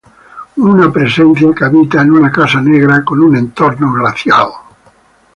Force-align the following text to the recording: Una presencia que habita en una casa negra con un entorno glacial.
Una 0.69 0.91
presencia 0.91 1.53
que 1.55 1.63
habita 1.63 2.01
en 2.01 2.09
una 2.09 2.31
casa 2.31 2.59
negra 2.59 3.05
con 3.05 3.19
un 3.21 3.35
entorno 3.35 3.93
glacial. 3.93 4.47